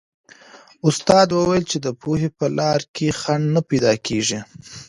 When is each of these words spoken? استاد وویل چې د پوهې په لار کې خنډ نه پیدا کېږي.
استاد 0.87 1.27
وویل 1.31 1.63
چې 1.71 1.77
د 1.85 1.87
پوهې 2.01 2.29
په 2.37 2.45
لار 2.57 2.79
کې 2.95 3.07
خنډ 3.19 3.45
نه 3.55 3.61
پیدا 3.69 3.93
کېږي. 4.05 4.39